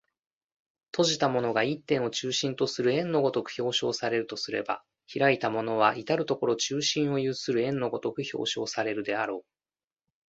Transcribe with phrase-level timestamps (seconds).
[0.93, 4.83] 閉じたものが一点を中心とする円の如く表象されるとすれば、
[5.15, 9.51] 開いたものは到る処中心を有する円の如く表象されるであろう。